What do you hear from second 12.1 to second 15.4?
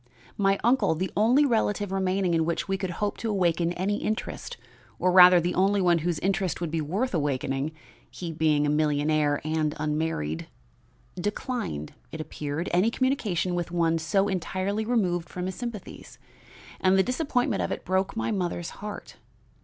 it appeared, any communication with one so entirely removed